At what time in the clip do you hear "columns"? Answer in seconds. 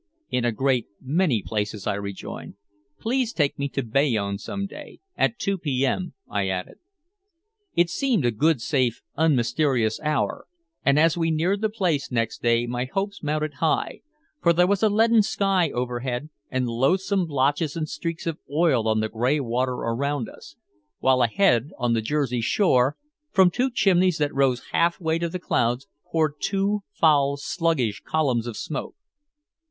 28.03-28.47